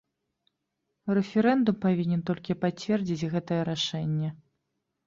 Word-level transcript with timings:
Рэферэндум 1.17 1.77
павінен 1.85 2.25
толькі 2.31 2.59
пацвердзіць 2.65 3.29
гэтае 3.37 3.61
рашэнне. 3.73 4.29